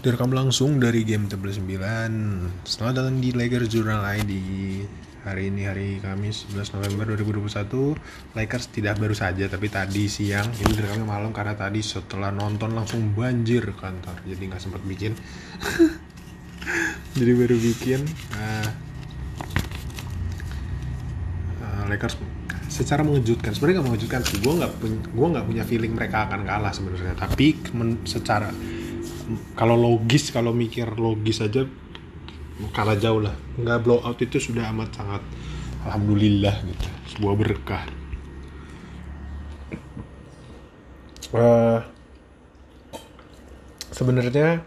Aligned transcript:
Direkam 0.00 0.32
langsung 0.32 0.80
dari 0.80 1.04
game 1.04 1.28
table 1.28 1.52
9 1.52 2.64
Selamat 2.64 3.04
datang 3.04 3.20
di 3.20 3.36
Lakers 3.36 3.68
Journal 3.68 4.00
ID 4.00 4.32
Hari 5.28 5.52
ini 5.52 5.68
hari 5.68 6.00
Kamis 6.00 6.48
11 6.56 6.72
November 6.80 7.12
2021 7.20 8.00
Lakers 8.32 8.72
tidak 8.72 8.96
baru 8.96 9.12
saja 9.12 9.44
tapi 9.52 9.68
tadi 9.68 10.08
siang. 10.08 10.48
Ini 10.56 10.72
direkamnya 10.72 11.04
malam 11.04 11.36
karena 11.36 11.52
tadi 11.52 11.84
setelah 11.84 12.32
nonton 12.32 12.72
langsung 12.72 13.12
banjir 13.12 13.76
kantor. 13.76 14.16
Jadi 14.24 14.40
nggak 14.40 14.62
sempat 14.64 14.80
bikin. 14.88 15.12
Jadi 17.20 17.32
baru 17.36 17.60
bikin. 17.60 18.00
Uh, 18.32 18.68
uh, 21.60 21.82
Lakers 21.92 22.16
secara 22.72 23.04
mengejutkan 23.04 23.52
sebenarnya 23.52 23.84
nggak 23.84 23.88
mengejutkan 23.92 24.20
sih. 24.24 24.40
Gue 24.40 24.64
nggak 24.64 24.72
gue 25.12 25.26
nggak 25.36 25.44
punya 25.44 25.68
feeling 25.68 25.92
mereka 25.92 26.24
akan 26.24 26.48
kalah 26.48 26.72
sebenarnya. 26.72 27.12
Tapi 27.20 27.60
secara 28.08 28.48
kalau 29.54 29.76
logis 29.78 30.30
kalau 30.34 30.50
mikir 30.50 30.86
logis 30.98 31.42
aja 31.42 31.66
kalah 32.74 32.98
jauh 32.98 33.22
lah. 33.22 33.34
Nggak 33.56 33.78
blow 33.82 34.00
out 34.04 34.18
itu 34.20 34.36
sudah 34.36 34.68
amat 34.74 34.92
sangat 34.92 35.22
alhamdulillah 35.86 36.54
gitu. 36.66 36.88
Sebuah 37.16 37.34
berkah. 37.38 37.84
Uh, 41.30 41.78
sebenarnya 43.94 44.66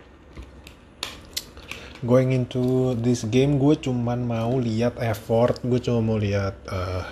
going 2.07 2.31
into 2.31 2.95
this 3.03 3.27
game 3.27 3.59
gue 3.59 3.75
cuman 3.77 4.23
mau 4.23 4.57
lihat 4.57 4.97
effort. 5.03 5.59
Gue 5.61 5.83
cuma 5.83 5.99
mau 5.99 6.17
lihat 6.17 6.55
uh, 6.71 7.03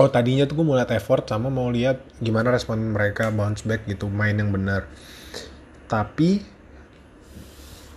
oh 0.00 0.08
tadinya 0.08 0.48
tuh 0.48 0.60
gue 0.60 0.66
mau 0.66 0.76
lihat 0.78 0.92
effort 0.96 1.28
sama 1.28 1.52
mau 1.52 1.68
lihat 1.68 2.00
gimana 2.22 2.48
respon 2.48 2.96
mereka 2.96 3.28
bounce 3.28 3.64
back 3.68 3.84
gitu 3.84 4.08
main 4.08 4.32
yang 4.40 4.48
benar 4.48 4.88
tapi 5.92 6.40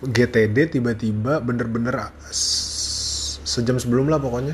GTD 0.04 0.76
tiba-tiba 0.76 1.40
bener-bener 1.40 2.12
sejam 3.40 3.80
sebelum 3.80 4.12
lah 4.12 4.20
pokoknya 4.20 4.52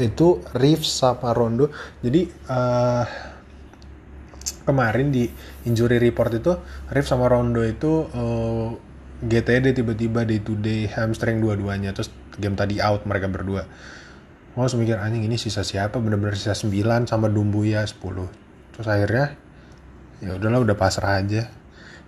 itu 0.00 0.40
Reeves 0.56 0.88
sama 0.88 1.36
Rondo. 1.36 1.68
Jadi 2.00 2.24
uh, 2.48 3.04
kemarin 4.64 5.12
di 5.12 5.28
injury 5.68 6.00
report 6.00 6.32
itu 6.40 6.56
Reeves 6.88 7.12
sama 7.12 7.28
Rondo 7.28 7.60
itu 7.60 8.08
uh, 8.08 8.72
GTD 9.20 9.76
tiba-tiba 9.76 10.24
day 10.24 10.40
to 10.40 10.56
day 10.56 10.88
hamstring 10.88 11.44
dua-duanya 11.44 11.92
terus 11.92 12.08
game 12.40 12.56
tadi 12.56 12.80
out 12.80 13.04
mereka 13.04 13.28
berdua. 13.28 13.68
Gue 14.56 14.60
langsung 14.64 14.80
mikir 14.80 14.96
anjing 14.96 15.28
ini 15.28 15.36
sisa 15.36 15.60
siapa? 15.60 16.00
Bener-bener 16.00 16.32
sisa 16.32 16.56
9 16.56 16.72
sama 17.04 17.28
Dumbuya 17.28 17.84
10 17.84 18.00
terus 18.72 18.88
akhirnya 18.92 19.36
ya 20.20 20.36
udahlah 20.36 20.60
udah 20.64 20.76
pasrah 20.76 21.20
aja 21.20 21.48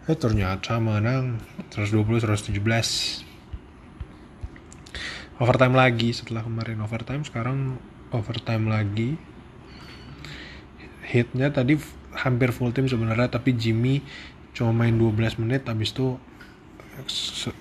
eh 0.08 0.16
ternyata 0.16 0.80
menang. 0.80 1.36
120 1.68 2.24
117 2.24 2.56
overtime 5.36 5.76
lagi 5.76 6.16
setelah 6.16 6.40
kemarin. 6.40 6.80
Overtime 6.80 7.28
sekarang 7.28 7.76
overtime 8.08 8.72
lagi. 8.72 9.20
Hitnya 11.04 11.52
tadi 11.52 11.76
hampir 12.16 12.56
full 12.56 12.72
team 12.72 12.88
sebenarnya 12.88 13.28
tapi 13.28 13.52
Jimmy 13.52 14.00
cuma 14.56 14.72
main 14.72 14.96
12 14.96 15.44
menit 15.44 15.68
habis 15.68 15.92
itu 15.92 16.16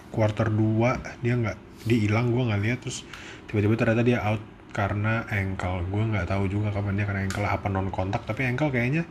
quarter 0.09 0.48
2 0.48 1.22
dia 1.22 1.36
nggak 1.36 1.58
dia 1.84 2.00
hilang 2.00 2.31
gue 2.31 2.48
nggak 2.48 2.62
lihat. 2.64 2.80
Terus 2.88 3.03
tiba-tiba 3.52 3.75
ternyata 3.75 4.08
dia 4.08 4.23
out 4.23 4.40
karena 4.72 5.28
ankle. 5.28 5.84
Gue 5.92 6.16
nggak 6.16 6.31
tahu 6.31 6.48
juga 6.48 6.72
kapan 6.72 6.95
dia 6.95 7.03
kena 7.03 7.28
ankle 7.28 7.44
apa 7.44 7.68
non 7.68 7.92
kontak 7.92 8.23
tapi 8.23 8.48
ankle 8.48 8.72
kayaknya 8.72 9.03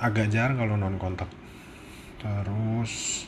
agak 0.00 0.32
jarang 0.32 0.56
kalau 0.56 0.80
non 0.80 0.96
kontak 0.96 1.28
terus 2.18 3.24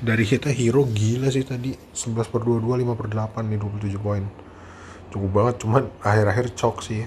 dari 0.00 0.24
kita 0.24 0.48
hero 0.48 0.88
gila 0.88 1.28
sih 1.28 1.44
tadi. 1.44 1.76
11 1.92 2.32
per 2.32 2.40
22 2.40 2.80
5 2.80 2.96
per 2.96 3.08
8 3.12 3.44
nih 3.44 3.58
27 3.60 4.00
poin. 4.00 4.24
Cukup 5.12 5.30
banget 5.30 5.54
cuman 5.60 5.82
akhir-akhir 6.00 6.56
cok 6.56 6.76
sih. 6.80 7.04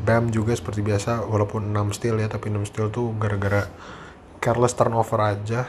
Bam 0.00 0.32
juga 0.32 0.56
seperti 0.56 0.80
biasa 0.80 1.26
walaupun 1.26 1.74
6 1.74 1.96
steal 1.98 2.16
ya 2.16 2.30
tapi 2.30 2.48
6 2.48 2.70
steal 2.70 2.88
tuh 2.88 3.12
gara-gara 3.18 3.66
careless 4.38 4.78
turnover 4.78 5.20
aja. 5.20 5.66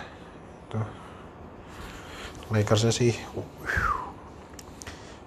Tuh. 0.70 0.88
Lakersnya 2.54 2.94
sih 2.94 3.16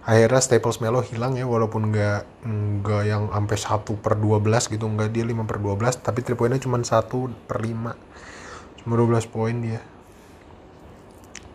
akhirnya 0.05 0.41
Staples 0.45 0.85
Melo 0.85 1.01
hilang 1.01 1.33
ya 1.33 1.49
walaupun 1.49 1.89
nggak 1.89 2.45
nggak 2.45 3.03
yang 3.09 3.33
sampai 3.33 3.57
satu 3.57 3.97
per 3.97 4.21
12 4.21 4.77
gitu 4.77 4.85
nggak 4.85 5.09
dia 5.09 5.25
5 5.25 5.49
per 5.49 5.59
12 5.65 6.05
tapi 6.05 6.21
3 6.21 6.37
poinnya 6.37 6.61
cuma 6.61 6.77
satu 6.85 7.33
per 7.49 7.65
5 7.65 8.85
cuma 8.85 8.95
12 9.01 9.33
poin 9.33 9.57
dia. 9.57 9.81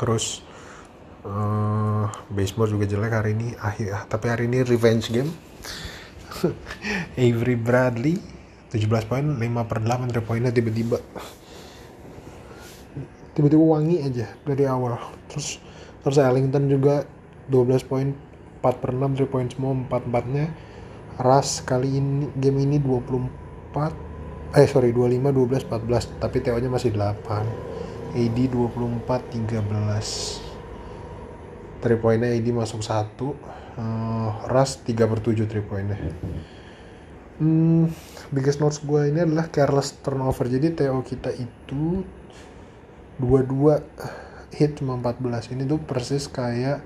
Terus 0.02 0.42
uh, 1.30 2.10
baseball 2.34 2.74
juga 2.74 2.90
jelek 2.90 3.14
hari 3.14 3.38
ini 3.38 3.54
akhir 3.54 4.10
tapi 4.10 4.26
hari 4.34 4.50
ini 4.50 4.66
revenge 4.66 5.14
game. 5.14 5.30
Avery 7.22 7.54
Bradley 7.54 8.18
17 8.74 8.90
poin 9.06 9.26
5 9.38 9.70
per 9.70 9.78
8 9.86 10.10
3 10.10 10.26
poinnya 10.26 10.50
tiba-tiba. 10.50 10.98
Tiba-tiba 13.38 13.62
wangi 13.62 14.02
aja 14.02 14.26
dari 14.42 14.66
awal. 14.66 14.98
Terus 15.30 15.62
terus 16.02 16.18
Ellington 16.18 16.66
juga 16.66 17.06
12 17.54 17.86
poin 17.86 18.28
4 18.59 18.81
per 18.81 18.92
6 18.92 19.16
3 19.16 19.31
poin 19.31 19.47
semua 19.47 19.72
4 19.74 20.08
empatnya. 20.12 20.52
Ras 21.20 21.59
kali 21.68 22.00
ini 22.00 22.31
game 22.36 22.59
ini 22.64 22.80
24 22.80 24.56
eh 24.56 24.66
sorry 24.66 24.90
25 24.96 25.36
12 25.36 25.68
14 25.68 26.16
tapi 26.18 26.42
TO 26.42 26.58
nya 26.58 26.72
masih 26.72 26.96
8 26.96 28.16
AD 28.18 28.38
24 28.50 29.30
13 29.36 31.84
3 31.84 32.02
poinnya 32.02 32.34
AD 32.34 32.48
masuk 32.56 32.81
1 32.81 33.14
uh, 33.19 33.36
Ras 34.48 34.80
3 34.81 34.96
per 34.96 35.19
7 35.22 35.46
3 35.46 35.69
poinnya 35.69 36.00
hmm, 37.40 37.88
biggest 38.30 38.62
notes 38.62 38.84
gue 38.84 39.09
ini 39.09 39.25
adalah 39.25 39.50
careless 39.50 39.98
turnover. 40.03 40.46
Jadi 40.52 40.75
TO 40.75 41.02
kita 41.02 41.31
itu 41.34 42.03
dua-dua 43.19 43.84
hit 44.53 44.80
cuma 44.80 44.96
14 45.00 45.56
ini 45.56 45.68
tuh 45.68 45.80
persis 45.81 46.28
kayak 46.30 46.84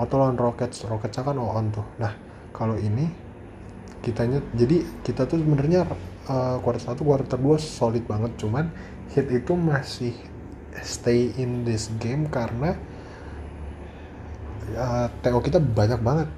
waktu 0.00 0.16
lawan 0.16 0.40
Rockets 0.40 0.88
Rockets 0.88 1.20
kan 1.20 1.36
on 1.36 1.68
tuh. 1.68 1.84
Nah 2.00 2.16
kalau 2.56 2.80
ini 2.80 3.12
kitanya 4.00 4.40
jadi 4.56 4.80
kita 5.04 5.28
tuh 5.28 5.36
sebenarnya 5.36 5.84
uh, 6.24 6.56
quarter 6.64 6.80
satu 6.80 7.04
quarter 7.04 7.36
dua 7.36 7.60
solid 7.60 8.08
banget. 8.08 8.32
Cuman 8.40 8.72
hit 9.12 9.28
itu 9.28 9.52
masih 9.52 10.16
stay 10.80 11.36
in 11.36 11.68
this 11.68 11.92
game 12.00 12.24
karena 12.32 12.80
uh, 14.72 15.12
TO 15.20 15.38
kita 15.44 15.60
banyak 15.60 16.00
banget. 16.00 16.28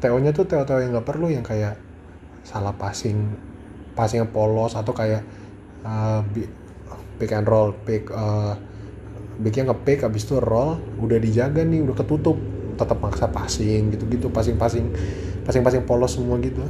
TO 0.00 0.16
nya 0.16 0.32
tuh 0.32 0.48
TO 0.48 0.64
TO 0.64 0.80
yang 0.80 0.96
nggak 0.96 1.06
perlu 1.06 1.28
yang 1.28 1.44
kayak 1.44 1.76
salah 2.46 2.72
passing 2.72 3.36
passing 3.92 4.24
polos 4.32 4.72
atau 4.72 4.94
kayak 4.96 5.26
uh, 5.84 6.24
pick 7.18 7.34
and 7.34 7.44
roll 7.50 7.74
pick 7.84 8.08
uh, 8.14 8.54
backnya 9.38 9.70
ngepick 9.70 10.06
abis 10.06 10.26
itu 10.26 10.38
roll 10.38 10.78
udah 11.02 11.18
dijaga 11.18 11.62
nih 11.66 11.82
udah 11.82 11.94
ketutup 11.98 12.38
tetap 12.78 13.02
maksa 13.02 13.26
passing 13.26 13.90
gitu-gitu 13.90 14.30
passing-passing 14.30 14.94
passing-passing 15.42 15.82
polos 15.82 16.14
semua 16.14 16.38
gitu. 16.38 16.62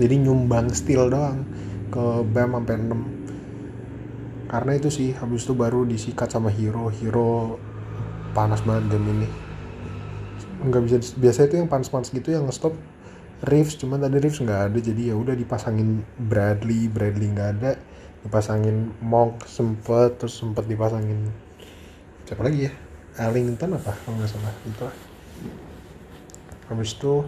Jadi 0.00 0.14
nyumbang 0.24 0.72
steal 0.72 1.12
doang 1.12 1.44
ke 1.92 2.24
BAM 2.24 2.56
sampai 2.56 2.76
6 2.80 4.50
karena 4.50 4.72
itu 4.74 4.88
sih 4.90 5.14
habis 5.14 5.46
itu 5.46 5.54
baru 5.54 5.86
disikat 5.86 6.32
sama 6.32 6.50
Hero. 6.50 6.90
Hero 6.90 7.60
panas 8.32 8.64
banget 8.64 8.96
game 8.96 9.06
ini. 9.20 9.28
Nggak 10.64 10.82
bisa 10.88 10.96
biasa 11.20 11.46
itu 11.46 11.60
yang 11.60 11.68
panas-panas 11.68 12.10
gitu 12.10 12.32
yang 12.32 12.48
stop 12.50 12.74
Reeves 13.40 13.80
cuman 13.80 14.04
tadi 14.04 14.20
Reeves 14.20 14.36
nggak 14.36 14.60
ada 14.68 14.78
jadi 14.84 15.12
ya 15.12 15.14
udah 15.16 15.32
dipasangin 15.32 16.04
Bradley 16.20 16.92
Bradley 16.92 17.32
nggak 17.32 17.50
ada 17.56 17.72
dipasangin 18.20 18.92
Monk 19.00 19.48
sempet 19.48 20.20
terus 20.20 20.36
sempet 20.36 20.68
dipasangin 20.68 21.32
siapa 22.28 22.44
lagi 22.44 22.68
ya 22.68 22.72
Ellington 23.18 23.74
apa 23.74 23.90
kalau 24.06 24.14
nggak 24.20 24.30
salah 24.30 24.54
itu 24.62 24.86
habis 26.70 26.94
itu 26.94 27.26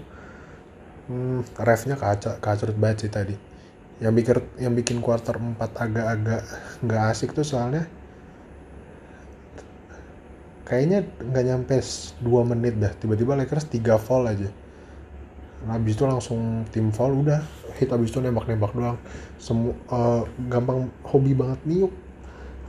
hmm, 1.11 1.59
refnya 1.59 1.99
kaca 1.99 2.39
kacurut 2.39 2.77
banget 2.79 3.09
sih 3.09 3.11
tadi. 3.11 3.35
Yang 3.99 4.13
bikin 4.19 4.37
yang 4.59 4.75
bikin 4.75 4.99
quarter 5.03 5.35
4 5.39 5.59
agak-agak 5.59 6.43
nggak 6.83 7.03
asik 7.11 7.35
tuh 7.35 7.47
soalnya 7.47 7.87
kayaknya 10.67 11.07
nggak 11.19 11.45
nyampe 11.45 11.77
2 11.79 12.51
menit 12.55 12.79
dah. 12.79 12.93
Tiba-tiba 12.95 13.35
Lakers 13.35 13.67
3 13.67 13.99
fall 13.99 14.31
aja. 14.31 14.51
Habis 15.63 15.95
itu 15.95 16.05
langsung 16.07 16.67
tim 16.75 16.91
foul 16.91 17.23
udah. 17.23 17.43
Hit 17.79 17.95
habis 17.95 18.11
itu 18.11 18.19
nembak-nembak 18.19 18.75
doang. 18.75 18.99
Semua 19.39 19.75
uh, 19.91 20.23
gampang 20.51 20.91
hobi 21.07 21.35
banget 21.39 21.63
niup 21.67 21.93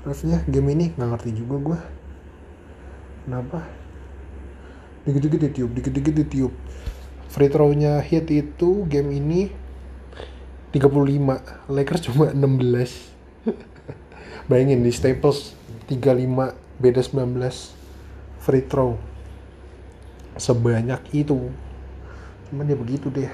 refnya. 0.06 0.42
Game 0.46 0.70
ini 0.74 0.94
nggak 0.94 1.10
ngerti 1.18 1.32
juga 1.34 1.58
gue 1.62 1.80
kenapa? 3.24 3.66
Dikit-dikit 5.04 5.40
ditiup 5.50 5.72
dikit-dikit 5.76 6.14
ditiup. 6.24 6.54
Free 7.34 7.50
throw-nya 7.50 8.00
hit 8.06 8.30
itu 8.30 8.86
game 8.86 9.10
ini 9.10 9.50
35 10.74 11.70
Lakers 11.70 12.02
cuma 12.10 12.30
16 12.34 12.38
bayangin 14.50 14.86
di 14.86 14.92
Staples 14.94 15.58
35 15.90 16.82
beda 16.82 17.02
19 17.02 17.40
free 18.44 18.66
throw. 18.66 19.00
Sebanyak 20.36 21.00
itu. 21.14 21.54
Cuman 22.50 22.68
ya 22.68 22.76
begitu 22.76 23.08
deh. 23.14 23.30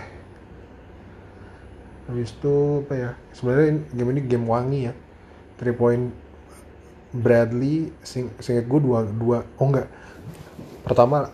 Habis 2.05 2.33
itu 2.33 2.85
apa 2.85 2.93
ya? 2.93 3.11
Sebenarnya 3.33 3.85
game 3.93 4.09
ini 4.17 4.21
game 4.25 4.45
wangi 4.45 4.79
ya. 4.89 4.93
3 5.57 5.75
point 5.75 6.11
Bradley 7.09 7.89
sing 8.05 8.29
gue 8.41 8.79
dua 8.81 9.05
dua 9.05 9.45
oh 9.57 9.67
enggak. 9.69 9.89
Pertama 10.85 11.29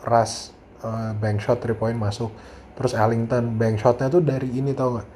Ras 0.00 0.50
uh, 0.80 1.12
bank 1.16 1.44
shot 1.44 1.60
3 1.60 1.76
point 1.76 1.96
masuk. 1.96 2.32
Terus 2.74 2.96
Ellington 2.96 3.60
bank 3.60 3.76
shotnya 3.76 4.08
tuh 4.08 4.24
dari 4.24 4.48
ini 4.48 4.72
tau 4.72 4.96
nggak? 4.96 5.08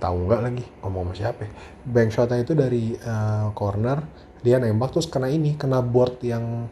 Tahu 0.00 0.16
nggak 0.30 0.40
lagi 0.40 0.64
ngomong 0.80 1.10
sama 1.10 1.14
siapa 1.18 1.40
ya? 1.42 1.50
bank 1.82 2.10
shotnya 2.14 2.38
itu 2.38 2.54
dari 2.54 2.94
uh, 2.94 3.50
corner 3.50 3.98
dia 4.46 4.62
nembak 4.62 4.94
terus 4.94 5.10
kena 5.10 5.26
ini 5.26 5.58
kena 5.58 5.82
board 5.82 6.22
yang 6.22 6.70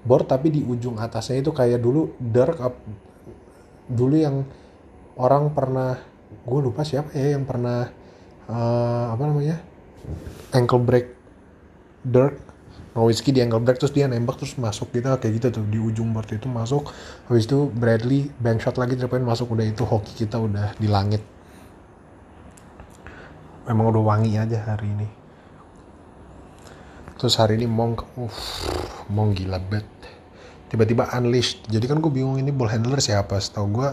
board 0.00 0.24
tapi 0.24 0.48
di 0.48 0.64
ujung 0.64 0.96
atasnya 0.96 1.44
itu 1.44 1.52
kayak 1.52 1.76
dulu 1.84 2.16
dark 2.16 2.56
up 2.64 2.80
dulu 3.84 4.16
yang 4.16 4.48
orang 5.20 5.52
pernah 5.52 6.00
gue 6.32 6.60
lupa 6.64 6.80
siapa 6.80 7.12
ya 7.12 7.36
yang 7.36 7.44
pernah 7.44 7.92
uh, 8.48 9.12
apa 9.12 9.22
namanya 9.28 9.60
ankle 10.56 10.80
break 10.80 11.19
Dirk 12.00 12.50
Nowitzki 12.90 13.30
di 13.30 13.38
ankle 13.38 13.62
break 13.62 13.78
terus 13.78 13.94
dia 13.94 14.10
nembak 14.10 14.42
terus 14.42 14.58
masuk 14.58 14.90
gitu 14.90 15.06
kayak 15.06 15.32
gitu 15.38 15.46
tuh 15.62 15.64
di 15.70 15.78
ujung 15.78 16.10
board 16.10 16.26
itu 16.34 16.50
masuk. 16.50 16.90
Habis 17.30 17.46
itu 17.46 17.70
Bradley 17.70 18.34
bank 18.42 18.66
shot 18.66 18.74
lagi 18.82 18.98
terus 18.98 19.06
masuk 19.22 19.54
udah 19.54 19.62
itu 19.62 19.86
hoki 19.86 20.26
kita 20.26 20.42
udah 20.42 20.74
di 20.74 20.90
langit. 20.90 21.22
Memang 23.70 23.94
udah 23.94 24.02
wangi 24.02 24.34
aja 24.34 24.58
hari 24.66 24.90
ini. 24.90 25.08
Terus 27.14 27.38
hari 27.38 27.62
ini 27.62 27.70
Monk 27.70 28.02
uh, 28.18 28.32
Monk 29.06 29.38
gila 29.38 29.62
bet 29.62 29.86
tiba-tiba 30.66 31.06
unleashed. 31.14 31.62
Jadi 31.70 31.86
kan 31.86 32.02
gue 32.02 32.10
bingung 32.10 32.42
ini 32.42 32.50
ball 32.50 32.74
handler 32.74 32.98
siapa. 32.98 33.38
Setahu 33.38 33.70
gue 33.70 33.88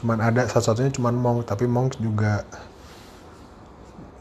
cuman 0.00 0.24
ada 0.24 0.48
satu-satunya 0.48 0.96
cuman 0.96 1.12
Monk 1.12 1.44
tapi 1.44 1.68
Monk 1.68 2.00
juga 2.00 2.48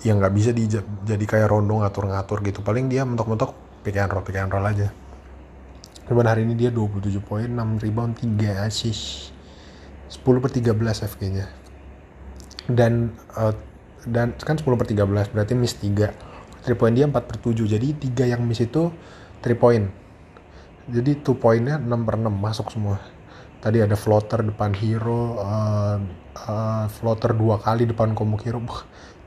ya 0.06 0.14
nggak 0.14 0.34
bisa 0.34 0.54
di 0.54 0.70
jadi 1.06 1.26
kayak 1.26 1.50
rondo 1.50 1.82
ngatur-ngatur 1.82 2.44
gitu. 2.46 2.60
Paling 2.62 2.90
dia 2.92 3.06
mentok-mentok 3.08 3.82
pick 3.82 3.98
and 3.98 4.12
roll 4.12 4.26
pick 4.26 4.38
and 4.38 4.52
roll 4.52 4.66
aja. 4.66 4.94
Cuman 6.08 6.24
hari 6.24 6.48
ini 6.48 6.56
dia 6.56 6.72
27 6.72 7.20
poin 7.20 7.48
6 7.48 7.84
rebound 7.84 8.16
3 8.20 8.68
assist. 8.68 9.36
10 10.08 10.24
per 10.40 10.50
13 10.54 10.72
FG 11.04 11.22
nya. 11.34 11.46
Dan 12.68 13.12
uh, 13.36 13.52
dan 14.08 14.32
kan 14.40 14.56
10 14.56 14.64
per 14.64 14.88
13 14.88 15.04
berarti 15.36 15.54
miss 15.56 15.76
3 15.84 16.68
3 16.68 16.80
point 16.80 16.96
dia 16.96 17.08
4 17.08 17.16
per 17.16 17.38
7 17.44 17.64
jadi 17.64 17.88
3 17.96 18.32
yang 18.36 18.42
miss 18.44 18.64
itu 18.64 18.92
3 19.44 19.56
point. 19.60 19.88
Jadi 20.88 21.20
2 21.20 21.36
pointnya 21.36 21.76
6 21.80 22.08
per 22.08 22.16
6 22.16 22.32
masuk 22.32 22.68
semua. 22.72 23.04
Tadi 23.58 23.84
ada 23.84 23.98
floater 24.00 24.48
depan 24.48 24.72
hero 24.72 25.42
uh, 25.44 25.98
uh, 26.46 26.86
floater 26.88 27.34
dua 27.34 27.58
kali 27.58 27.90
depan 27.90 28.14
komuk 28.14 28.46
hero 28.46 28.62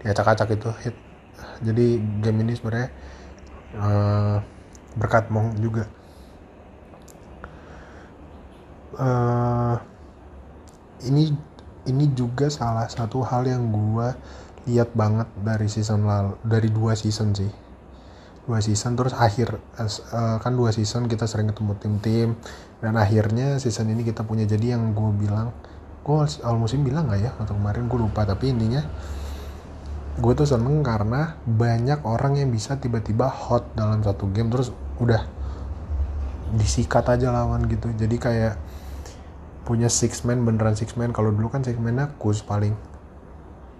diacak-acak 0.05 0.49
itu. 0.57 0.71
Hit. 0.85 0.97
Jadi 1.61 2.01
game 2.21 2.45
ini 2.45 2.53
sebenarnya 2.57 2.89
uh, 3.77 4.37
berkat 4.97 5.29
Mong 5.33 5.57
juga. 5.61 5.85
Uh, 9.01 9.81
ini 11.09 11.33
ini 11.89 12.13
juga 12.13 12.53
salah 12.53 12.85
satu 12.91 13.25
hal 13.25 13.49
yang 13.49 13.73
gua 13.73 14.13
lihat 14.69 14.93
banget 14.93 15.25
dari 15.41 15.73
season 15.73 16.05
lalu 16.05 16.37
dari 16.45 16.69
dua 16.69 16.93
season 16.93 17.33
sih. 17.33 17.49
Dua 18.45 18.61
season 18.61 18.99
terus 18.99 19.15
akhir 19.15 19.57
uh, 19.79 20.37
kan 20.43 20.53
dua 20.53 20.75
season 20.75 21.07
kita 21.09 21.25
sering 21.25 21.49
ketemu 21.49 21.73
tim-tim 21.81 22.29
dan 22.85 22.99
akhirnya 23.01 23.57
season 23.57 23.89
ini 23.89 24.05
kita 24.05 24.27
punya. 24.27 24.45
Jadi 24.45 24.77
yang 24.77 24.93
gue 24.93 25.11
bilang 25.17 25.55
gue 26.01 26.17
awal 26.45 26.57
musim 26.57 26.81
bilang 26.81 27.07
nggak 27.09 27.21
ya 27.21 27.31
atau 27.37 27.53
kemarin 27.55 27.85
gue 27.85 27.99
lupa 28.01 28.25
tapi 28.25 28.51
intinya 28.51 28.81
gue 30.21 30.33
tuh 30.37 30.45
seneng 30.45 30.85
karena 30.85 31.41
banyak 31.49 32.05
orang 32.05 32.37
yang 32.37 32.53
bisa 32.53 32.77
tiba-tiba 32.77 33.27
hot 33.27 33.73
dalam 33.73 34.05
satu 34.05 34.29
game 34.29 34.53
terus 34.53 34.69
udah 35.01 35.25
disikat 36.55 37.09
aja 37.09 37.33
lawan 37.33 37.65
gitu. 37.67 37.89
Jadi 37.97 38.17
kayak 38.21 38.55
punya 39.65 39.89
six 39.89 40.23
man 40.29 40.45
beneran 40.45 40.77
six 40.77 40.93
man. 40.95 41.11
Kalau 41.17 41.33
dulu 41.33 41.49
kan 41.49 41.65
six 41.65 41.81
man-nya 41.81 42.13
kus 42.21 42.45
paling. 42.45 42.77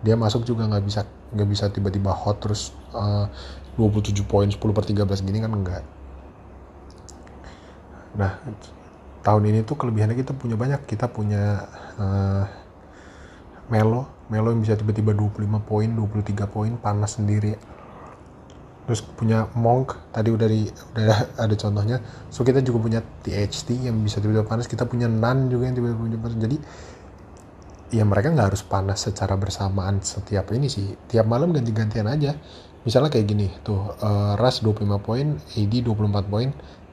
Dia 0.01 0.17
masuk 0.17 0.49
juga 0.49 0.65
nggak 0.65 0.85
bisa 0.85 1.05
nggak 1.37 1.49
bisa 1.49 1.69
tiba-tiba 1.69 2.11
hot 2.11 2.41
terus 2.41 2.73
uh, 2.97 3.29
27 3.79 4.27
poin 4.27 4.49
10 4.51 4.59
per 4.59 4.83
13 4.83 5.07
gini 5.23 5.39
kan 5.39 5.55
enggak 5.55 5.87
nah 8.11 8.35
tahun 9.21 9.53
ini 9.53 9.61
tuh 9.63 9.77
kelebihannya 9.77 10.17
kita 10.17 10.33
punya 10.33 10.57
banyak. 10.57 10.81
Kita 10.89 11.07
punya 11.13 11.69
uh, 12.01 12.45
Melo 13.71 14.21
Melo 14.31 14.55
yang 14.55 14.63
bisa 14.63 14.79
tiba-tiba 14.79 15.11
25 15.11 15.43
poin 15.67 15.91
23 15.91 16.47
poin 16.47 16.73
panas 16.79 17.19
sendiri. 17.19 17.59
Terus 18.87 19.03
punya 19.03 19.51
Monk 19.59 19.99
tadi 20.15 20.31
udah 20.31 20.47
di 20.47 20.71
udah 20.71 21.19
ada 21.43 21.55
contohnya. 21.59 21.99
So 22.31 22.47
kita 22.47 22.63
juga 22.63 22.79
punya 22.79 23.01
THT 23.03 23.91
yang 23.91 23.99
bisa 24.07 24.23
tiba-tiba 24.23 24.47
panas. 24.47 24.71
Kita 24.71 24.87
punya 24.87 25.11
Nan 25.11 25.51
juga 25.51 25.67
yang 25.67 25.75
tiba-tiba 25.75 26.23
panas. 26.23 26.39
Jadi 26.39 26.57
ya 27.91 28.07
mereka 28.07 28.31
nggak 28.31 28.55
harus 28.55 28.63
panas 28.63 29.03
secara 29.03 29.35
bersamaan 29.35 29.99
setiap 29.99 30.47
ini 30.55 30.71
sih. 30.71 30.95
Tiap 31.11 31.27
malam 31.27 31.51
ganti-gantian 31.51 32.07
aja. 32.07 32.39
Misalnya 32.87 33.11
kayak 33.11 33.27
gini 33.27 33.51
tuh 33.67 33.99
uh, 33.99 34.39
Ras 34.39 34.63
25 34.63 34.87
poin 35.03 35.37
AD 35.37 35.75
24 35.85 36.33
poin 36.33 36.49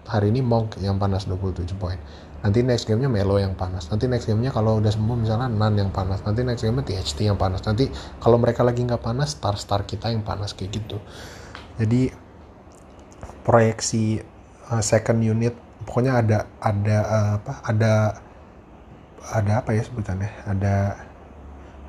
hari 0.10 0.34
ini 0.34 0.42
Monk 0.42 0.82
yang 0.82 0.98
panas 0.98 1.30
27 1.30 1.64
poin 1.78 2.00
nanti 2.38 2.62
next 2.62 2.86
gamenya 2.86 3.10
Melo 3.10 3.42
yang 3.42 3.58
panas. 3.58 3.90
Nanti 3.90 4.06
next 4.06 4.30
gamenya 4.30 4.54
kalau 4.54 4.78
udah 4.78 4.92
sembuh 4.94 5.18
misalnya 5.18 5.50
Nan 5.50 5.74
yang 5.74 5.90
panas. 5.90 6.22
Nanti 6.22 6.46
next 6.46 6.62
gamenya 6.62 6.86
THT 6.86 7.26
yang 7.26 7.40
panas. 7.40 7.66
Nanti 7.66 7.90
kalau 8.22 8.38
mereka 8.38 8.62
lagi 8.62 8.86
nggak 8.86 9.02
panas 9.02 9.34
star 9.34 9.58
star 9.58 9.84
kita 9.90 10.14
yang 10.14 10.22
panas 10.22 10.54
kayak 10.54 10.78
gitu. 10.78 10.98
Jadi 11.82 12.14
proyeksi 13.42 14.22
uh, 14.70 14.84
second 14.84 15.24
unit 15.24 15.56
pokoknya 15.88 16.14
ada 16.20 16.38
ada 16.62 16.98
uh, 17.06 17.32
apa 17.42 17.54
ada 17.66 17.94
ada 19.34 19.52
apa 19.66 19.70
ya 19.74 19.82
sebutannya? 19.82 20.32
Ada 20.46 20.76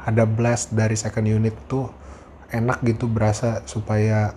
ada 0.08 0.22
blast 0.24 0.72
dari 0.72 0.96
second 0.96 1.28
unit 1.28 1.52
tuh 1.68 1.92
enak 2.48 2.80
gitu 2.84 3.04
berasa 3.04 3.60
supaya 3.68 4.32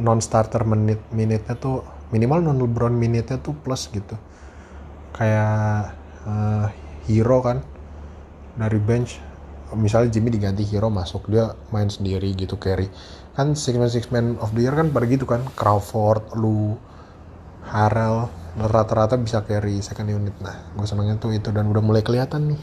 non 0.00 0.20
starter 0.24 0.64
menit 0.64 1.00
minitnya 1.12 1.56
tuh 1.56 1.84
minimal 2.12 2.40
non 2.40 2.56
LeBron 2.60 2.92
minitnya 2.96 3.40
tuh 3.40 3.52
plus 3.56 3.88
gitu 3.92 4.16
kayak 5.12 5.92
uh, 6.24 6.66
hero 7.06 7.38
kan 7.44 7.60
dari 8.56 8.78
bench. 8.80 9.20
Misalnya 9.72 10.12
Jimmy 10.12 10.28
diganti 10.28 10.68
hero 10.68 10.92
masuk 10.92 11.32
dia 11.32 11.56
main 11.72 11.88
sendiri 11.88 12.36
gitu 12.36 12.60
carry. 12.60 12.92
Kan 13.32 13.56
six 13.56 13.80
man 13.80 13.88
six 13.88 14.12
man 14.12 14.36
of 14.44 14.52
the 14.52 14.68
year 14.68 14.76
kan 14.76 14.92
pada 14.92 15.08
gitu 15.08 15.24
kan 15.24 15.40
Crawford 15.56 16.36
lu 16.36 16.76
Harrell 17.64 18.28
rata-rata 18.52 19.16
bisa 19.16 19.40
carry 19.48 19.80
second 19.80 20.12
unit. 20.12 20.36
Nah 20.44 20.76
gue 20.76 20.84
senangnya 20.84 21.16
tuh 21.16 21.32
itu 21.32 21.48
dan 21.48 21.68
udah 21.72 21.80
mulai 21.80 22.04
kelihatan 22.04 22.52
nih. 22.52 22.60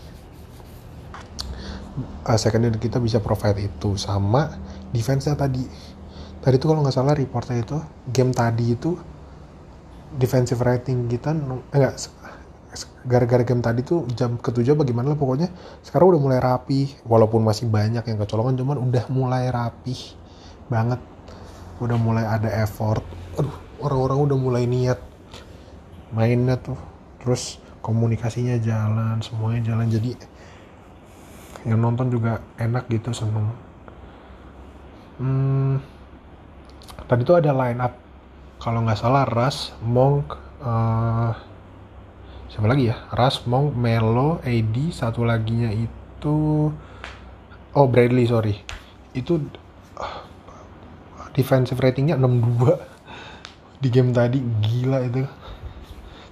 Uh, 2.30 2.38
second 2.38 2.70
unit 2.70 2.78
kita 2.78 3.02
bisa 3.02 3.18
provide 3.18 3.58
itu 3.58 3.98
sama 3.98 4.54
defense-nya 4.94 5.34
tadi. 5.34 5.66
Tadi 6.40 6.56
tuh 6.62 6.72
kalau 6.72 6.86
nggak 6.86 6.94
salah 6.94 7.18
reportnya 7.18 7.66
itu 7.66 7.82
game 8.14 8.32
tadi 8.32 8.78
itu 8.78 8.94
defensive 10.16 10.62
rating 10.62 11.06
kita 11.06 11.34
eh, 11.34 11.78
enggak 11.78 11.96
gara-gara 13.06 13.42
game 13.42 13.66
tadi 13.66 13.82
tuh 13.82 14.06
jam 14.14 14.38
ketujuh 14.38 14.78
bagaimana 14.78 15.14
lah 15.14 15.20
pokoknya. 15.20 15.50
Sekarang 15.82 16.14
udah 16.14 16.22
mulai 16.22 16.40
rapi 16.40 16.94
walaupun 17.08 17.42
masih 17.42 17.66
banyak 17.66 18.06
yang 18.06 18.18
kecolongan 18.22 18.56
cuman 18.62 18.78
udah 18.78 19.06
mulai 19.10 19.50
rapi 19.50 19.96
banget. 20.70 21.02
Udah 21.82 21.98
mulai 21.98 22.26
ada 22.30 22.50
effort. 22.62 23.02
Aduh 23.40 23.56
orang-orang 23.82 24.20
udah 24.30 24.38
mulai 24.38 24.64
niat 24.70 25.00
mainnya 26.14 26.62
tuh. 26.62 26.78
Terus 27.24 27.58
komunikasinya 27.82 28.62
jalan 28.62 29.18
semuanya 29.26 29.74
jalan. 29.74 29.90
Jadi 29.90 30.14
yang 31.66 31.82
nonton 31.82 32.14
juga 32.14 32.40
enak 32.62 32.86
gitu 32.88 33.12
seneng. 33.12 33.52
Hmm, 35.20 35.84
tadi 37.10 37.28
tuh 37.28 37.42
ada 37.42 37.52
line 37.52 37.82
up. 37.82 37.98
Kalau 38.60 38.84
nggak 38.84 39.00
salah 39.00 39.24
Ras 39.24 39.72
Monk 39.84 40.36
uh, 40.60 41.32
siapa 42.50 42.66
lagi 42.66 42.90
ya? 42.90 42.98
Ras 43.14 43.46
Monk 43.46 43.78
Melo 43.78 44.42
AD 44.42 44.76
satu 44.90 45.22
laginya 45.22 45.70
itu 45.70 46.70
oh 47.74 47.88
Bradley 47.88 48.26
sorry. 48.26 48.58
Itu 49.14 49.38
uh, 49.98 50.18
defensive 51.38 51.78
ratingnya 51.78 52.18
62 52.18 53.80
di 53.80 53.88
game 53.94 54.12
tadi 54.12 54.42
gila 54.42 55.06
itu. 55.06 55.24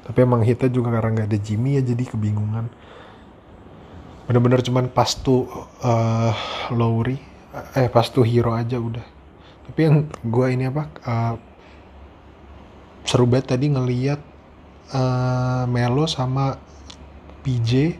Tapi 0.08 0.18
emang 0.24 0.42
hitnya 0.42 0.72
juga 0.74 0.90
karena 0.90 1.22
nggak 1.22 1.28
ada 1.30 1.40
Jimmy 1.40 1.78
ya 1.78 1.82
jadi 1.86 2.04
kebingungan. 2.10 2.66
Bener-bener 4.28 4.60
cuman 4.66 4.92
pas 4.92 5.14
tuh 5.16 5.48
uh, 5.86 6.34
Lowry 6.74 7.16
eh 7.74 7.90
pas 7.90 8.06
tuh 8.10 8.26
hero 8.26 8.58
aja 8.58 8.82
udah. 8.82 9.06
Tapi 9.70 9.80
yang 9.84 10.08
gue 10.24 10.48
ini 10.50 10.66
apa 10.68 10.84
uh, 11.06 11.36
seru 13.08 13.24
banget 13.28 13.56
tadi 13.56 13.72
ngeliat 13.72 14.20
uh, 14.94 15.64
Melo 15.68 16.06
sama 16.08 16.60
PJ 17.44 17.96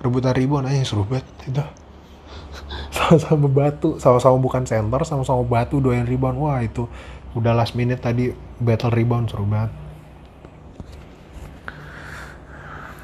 rebutan 0.00 0.34
ribon 0.34 0.66
aja 0.66 0.82
seru 0.82 1.06
banget 1.06 1.26
itu. 1.46 1.62
Sama-sama 2.96 3.46
batu 3.46 3.98
sama-sama 4.02 4.36
bukan 4.38 4.62
center 4.66 5.02
sama-sama 5.06 5.42
batu 5.42 5.78
doain 5.78 6.06
rebound. 6.06 6.38
Wah 6.38 6.62
itu 6.62 6.86
udah 7.34 7.54
last 7.54 7.78
minute 7.78 8.02
tadi 8.02 8.34
battle 8.58 8.90
rebound 8.90 9.30
seru 9.30 9.46
banget. 9.46 9.70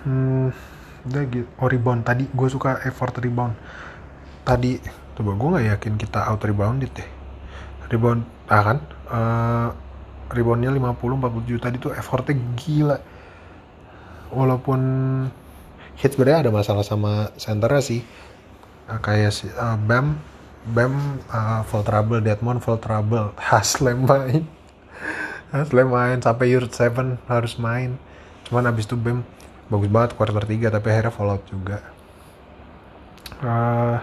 Hmm, 0.06 0.50
udah 1.06 1.22
gitu. 1.30 1.48
Oh 1.58 1.66
rebound 1.70 2.06
tadi 2.06 2.26
gue 2.30 2.48
suka 2.50 2.82
effort 2.86 3.14
rebound. 3.18 3.54
Tadi 4.46 4.78
coba 5.18 5.30
gue 5.34 5.48
nggak 5.54 5.66
yakin 5.78 5.94
kita 5.98 6.20
out 6.26 6.42
rebounded 6.42 6.90
deh. 6.94 7.08
Rebound 7.90 8.22
ah 8.50 8.62
kan? 8.62 8.78
Uh, 9.06 9.68
reboundnya 10.30 10.70
50 10.74 11.22
40 11.22 11.46
juta 11.46 11.62
tadi 11.70 11.76
tuh 11.78 11.94
effortnya 11.94 12.34
gila 12.58 12.98
walaupun 14.32 14.80
hit 15.96 16.14
sebenarnya 16.14 16.48
ada 16.48 16.52
masalah 16.52 16.84
sama 16.86 17.32
centernya 17.40 17.82
sih. 17.82 18.00
Uh, 18.86 19.00
kayak 19.02 19.34
uh, 19.58 19.74
Bam 19.80 20.20
Bam 20.66 21.22
uh, 21.30 21.62
full 21.62 21.86
trouble 21.86 22.18
Deadmon 22.18 22.58
full 22.58 22.78
trouble. 22.78 23.34
Haslem 23.50 24.06
main. 24.06 24.42
Haslem 25.54 25.88
main 25.88 26.18
sampai 26.18 26.50
Yurt 26.50 26.74
7 26.74 27.22
harus 27.30 27.54
main. 27.58 27.94
Cuman 28.46 28.66
abis 28.66 28.90
itu 28.90 28.98
Bam 28.98 29.22
bagus 29.66 29.90
banget 29.90 30.14
quarter 30.14 30.42
3 30.42 30.70
tapi 30.70 30.86
akhirnya 30.90 31.14
fallout 31.14 31.42
juga. 31.46 31.82
Uh, 33.42 33.98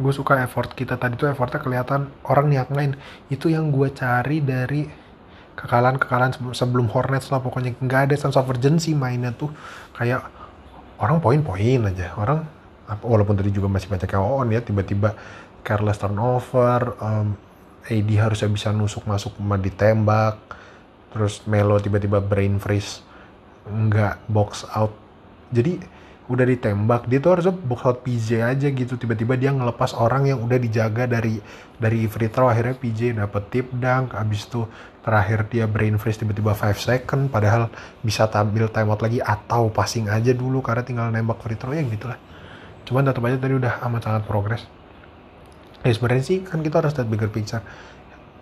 gue 0.00 0.12
suka 0.12 0.42
effort 0.42 0.72
kita. 0.72 0.96
Tadi 0.96 1.14
tuh 1.20 1.30
effortnya 1.30 1.60
kelihatan 1.60 2.10
orang 2.26 2.50
niat 2.50 2.68
main. 2.72 2.96
Itu 3.28 3.52
yang 3.52 3.68
gue 3.68 3.92
cari 3.92 4.40
dari 4.40 5.03
kekalahan-kekalahan 5.64 6.52
sebelum 6.52 6.92
Hornets 6.92 7.32
lah 7.32 7.40
pokoknya 7.40 7.72
nggak 7.80 8.12
ada 8.12 8.14
sense 8.20 8.36
of 8.36 8.44
urgency 8.44 8.92
mainnya 8.92 9.32
tuh. 9.32 9.48
Kayak 9.96 10.28
orang 11.00 11.24
poin-poin 11.24 11.88
aja. 11.88 12.12
Orang 12.20 12.44
walaupun 13.00 13.34
tadi 13.40 13.48
juga 13.48 13.72
masih 13.72 13.88
banyak 13.88 14.12
on 14.20 14.52
ya 14.52 14.60
tiba-tiba 14.60 15.16
careless 15.64 15.96
turnover 15.96 17.00
um, 17.00 17.32
AD 17.88 18.10
harusnya 18.12 18.48
bisa 18.52 18.68
nusuk 18.76 19.08
masuk 19.08 19.32
ditembak 19.60 20.36
terus 21.16 21.40
Melo 21.48 21.80
tiba-tiba 21.80 22.20
brain 22.20 22.60
freeze 22.60 23.00
nggak 23.64 24.20
box 24.28 24.68
out. 24.76 24.92
Jadi 25.48 25.80
udah 26.24 26.48
ditembak 26.48 27.04
dia 27.04 27.20
tuh 27.20 27.36
harusnya 27.36 27.52
box 27.52 27.80
out 27.84 27.98
PJ 28.00 28.40
aja 28.40 28.68
gitu. 28.72 28.96
Tiba-tiba 28.96 29.36
dia 29.36 29.52
ngelepas 29.52 29.92
orang 29.92 30.28
yang 30.28 30.40
udah 30.40 30.56
dijaga 30.56 31.04
dari 31.04 31.40
dari 31.76 32.08
free 32.08 32.32
throw. 32.32 32.48
Akhirnya 32.48 32.76
PJ 32.76 33.16
dapet 33.16 33.42
tip 33.52 33.66
dunk 33.76 34.16
abis 34.16 34.48
itu 34.48 34.64
terakhir 35.04 35.52
dia 35.52 35.68
brain 35.68 36.00
freeze 36.00 36.16
tiba-tiba 36.16 36.56
5 36.56 36.80
second 36.80 37.28
padahal 37.28 37.68
bisa 38.00 38.24
tampil 38.24 38.72
timeout 38.72 39.04
lagi 39.04 39.20
atau 39.20 39.68
passing 39.68 40.08
aja 40.08 40.32
dulu 40.32 40.64
karena 40.64 40.80
tinggal 40.80 41.12
nembak 41.12 41.44
free 41.44 41.60
throw 41.60 41.76
ya 41.76 41.84
gitu 41.84 42.08
lah 42.08 42.16
cuman 42.88 43.04
tetap 43.04 43.24
aja 43.24 43.36
tadi 43.40 43.54
udah 43.56 43.80
amat 43.88 44.00
sangat 44.04 44.22
progres. 44.28 44.62
Ya 45.84 45.92
sebenarnya 45.92 46.24
sih 46.24 46.38
kan 46.44 46.64
kita 46.64 46.80
harus 46.80 46.96
lihat 46.96 47.08
bigger 47.08 47.32
picture. 47.32 47.64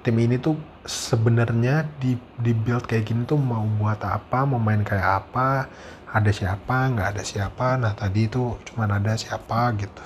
Tim 0.02 0.18
ini 0.18 0.38
tuh 0.38 0.58
sebenarnya 0.82 1.86
di 2.02 2.18
di 2.38 2.50
build 2.50 2.90
kayak 2.90 3.06
gini 3.06 3.22
tuh 3.22 3.38
mau 3.38 3.62
buat 3.62 4.02
apa 4.02 4.42
mau 4.42 4.58
main 4.58 4.82
kayak 4.82 5.26
apa 5.26 5.70
ada 6.12 6.28
siapa 6.28 6.92
nggak 6.92 7.16
ada 7.16 7.22
siapa 7.24 7.80
nah 7.80 7.96
tadi 7.96 8.28
itu 8.28 8.60
cuman 8.68 9.00
ada 9.00 9.16
siapa 9.16 9.72
gitu. 9.80 10.04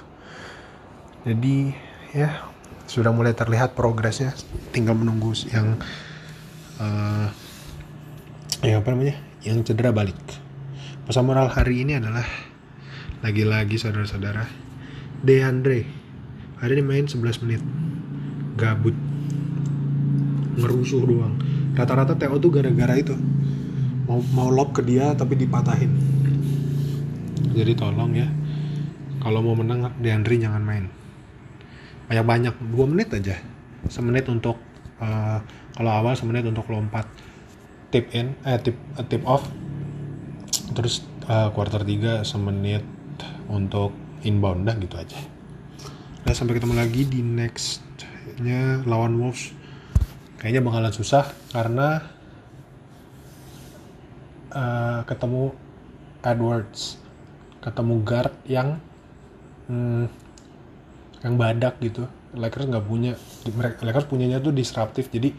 Jadi 1.26 1.74
ya 2.14 2.46
sudah 2.86 3.10
mulai 3.10 3.34
terlihat 3.34 3.74
progresnya. 3.74 4.30
Tinggal 4.70 4.94
menunggu 4.94 5.34
yang 5.50 5.74
uh, 6.78 7.26
yang 8.62 8.80
apa 8.80 8.88
namanya 8.94 9.18
yang 9.42 9.66
cedera 9.66 9.90
balik. 9.90 10.16
Pesan 11.06 11.26
moral 11.26 11.50
hari 11.50 11.82
ini 11.82 11.98
adalah 11.98 12.26
lagi-lagi 13.22 13.78
saudara-saudara 13.78 14.46
Deandre. 15.26 15.86
Hari 16.62 16.72
ini 16.78 16.84
main 16.86 17.04
11 17.10 17.42
menit. 17.42 17.62
Gabut. 18.54 18.94
Ngerusuh 20.56 21.02
doang 21.04 21.36
rata-rata 21.76 22.16
TO 22.16 22.40
tuh 22.40 22.48
gara-gara 22.48 22.96
itu 22.96 23.12
mau 24.06 24.22
mau 24.32 24.48
lob 24.50 24.72
ke 24.72 24.82
dia 24.86 25.12
tapi 25.18 25.34
dipatahin. 25.34 25.92
Jadi 27.52 27.72
tolong 27.74 28.12
ya 28.14 28.28
kalau 29.20 29.42
mau 29.42 29.58
menang 29.58 29.90
Deandre 29.98 30.38
jangan 30.38 30.62
main. 30.62 30.86
Banyak-banyak 32.06 32.54
dua 32.70 32.86
menit 32.86 33.10
aja. 33.10 33.34
Semenit 33.90 34.30
untuk 34.30 34.58
uh, 35.02 35.42
kalau 35.74 35.90
awal 35.90 36.14
semenit 36.14 36.46
untuk 36.46 36.70
lompat. 36.70 37.06
Tip 37.90 38.14
in 38.14 38.38
eh 38.46 38.58
tip 38.62 38.78
uh, 38.94 39.02
tip 39.02 39.26
off. 39.26 39.42
Terus 40.76 41.02
uh, 41.26 41.50
quarter 41.50 41.82
3 41.82 42.22
semenit 42.22 42.84
untuk 43.50 43.94
inbound 44.22 44.66
dah 44.66 44.76
gitu 44.78 44.94
aja. 44.98 45.18
Nah 46.26 46.34
sampai 46.34 46.58
ketemu 46.58 46.74
lagi 46.78 47.02
di 47.06 47.22
nextnya 47.22 48.82
lawan 48.86 49.18
Wolves. 49.18 49.54
Kayaknya 50.36 50.62
bakalan 50.62 50.92
susah 50.94 51.24
karena 51.50 52.15
uh, 54.56 55.00
ketemu 55.04 55.52
Edwards 56.24 56.96
ketemu 57.60 57.94
guard 58.06 58.34
yang 58.46 58.78
hmm, 59.66 60.06
yang 61.26 61.34
badak 61.34 61.76
gitu. 61.82 62.06
Lakers 62.36 62.70
nggak 62.70 62.86
punya. 62.86 63.12
Lakers 63.82 64.06
punyanya 64.06 64.38
tuh 64.38 64.54
disruptif 64.54 65.10
jadi 65.10 65.34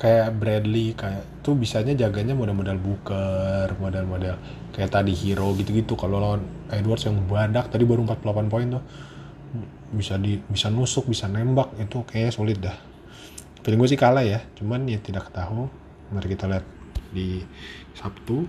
kayak 0.00 0.34
Bradley 0.34 0.98
kayak 0.98 1.44
tuh 1.46 1.54
bisanya 1.54 1.94
jaganya 1.94 2.34
model-model 2.34 2.74
Booker 2.80 3.70
model-model 3.78 4.34
kayak 4.74 4.90
tadi 4.90 5.12
Hero 5.12 5.52
gitu-gitu. 5.54 5.94
Kalau 5.94 6.18
lawan 6.18 6.42
Edwards 6.72 7.04
yang 7.06 7.20
badak 7.28 7.68
tadi 7.68 7.84
baru 7.84 8.08
48 8.08 8.48
poin 8.50 8.66
tuh 8.72 8.82
bisa 9.92 10.16
di 10.16 10.40
bisa 10.40 10.72
nusuk 10.72 11.04
bisa 11.12 11.28
nembak 11.28 11.76
itu 11.76 12.02
kayak 12.08 12.32
sulit 12.32 12.56
dah. 12.56 12.74
Feeling 13.62 13.78
gue 13.78 13.90
sih 13.94 14.00
kalah 14.00 14.24
ya 14.24 14.40
cuman 14.56 14.88
ya 14.88 14.98
tidak 14.98 15.28
tahu. 15.30 15.68
Mari 16.12 16.28
kita 16.32 16.48
lihat 16.48 16.81
di 17.12 17.44
Sabtu. 17.94 18.48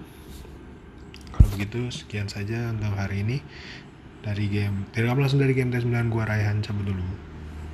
Kalau 1.34 1.48
begitu 1.53 1.91
sekian 1.91 2.32
saja 2.32 2.72
untuk 2.72 2.96
hari 2.96 3.22
ini. 3.22 3.38
Dari 4.24 4.48
game 4.48 4.88
tidak 4.96 5.20
langsung 5.20 5.43
dari 5.43 5.51
game 5.51 5.67
T9 5.67 6.08
gua 6.08 6.24
Raihan 6.24 6.63
cabut 6.63 6.88
dulu 6.88 7.33